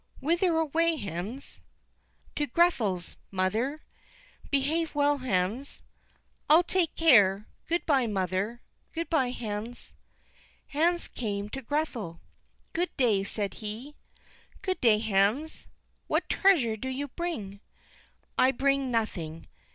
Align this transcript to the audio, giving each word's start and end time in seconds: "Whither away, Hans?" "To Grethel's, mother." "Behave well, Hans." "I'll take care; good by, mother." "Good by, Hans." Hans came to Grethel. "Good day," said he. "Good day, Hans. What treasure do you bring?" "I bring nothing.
"Whither 0.19 0.57
away, 0.57 0.95
Hans?" 0.97 1.61
"To 2.35 2.47
Grethel's, 2.47 3.17
mother." 3.29 3.83
"Behave 4.49 4.95
well, 4.95 5.19
Hans." 5.19 5.83
"I'll 6.49 6.63
take 6.63 6.95
care; 6.95 7.47
good 7.67 7.85
by, 7.85 8.07
mother." 8.07 8.63
"Good 8.93 9.11
by, 9.11 9.29
Hans." 9.29 9.93
Hans 10.69 11.07
came 11.07 11.49
to 11.49 11.61
Grethel. 11.61 12.19
"Good 12.73 12.89
day," 12.97 13.23
said 13.23 13.53
he. 13.61 13.93
"Good 14.63 14.81
day, 14.81 14.97
Hans. 14.97 15.67
What 16.07 16.27
treasure 16.29 16.75
do 16.75 16.89
you 16.89 17.07
bring?" 17.09 17.59
"I 18.39 18.49
bring 18.49 18.89
nothing. 18.89 19.45